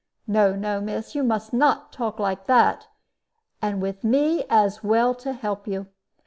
No, 0.25 0.55
no, 0.55 0.81
miss; 0.81 1.13
you 1.13 1.21
must 1.21 1.53
not 1.53 1.93
talk 1.93 2.17
like 2.17 2.47
that 2.47 2.87
and 3.61 3.83
with 3.83 4.03
me 4.03 4.43
as 4.49 4.83
well 4.83 5.13
to 5.13 5.31
help 5.31 5.67
you. 5.67 5.89